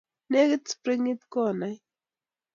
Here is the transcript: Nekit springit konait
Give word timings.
Nekit 0.31 0.67
springit 0.73 1.21
konait 1.33 1.79